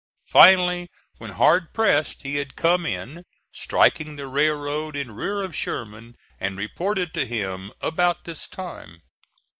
[0.25, 6.15] Finally, when hard pressed, he had come in, striking the railroad in rear of Sherman,
[6.39, 9.03] and reported to him about this time.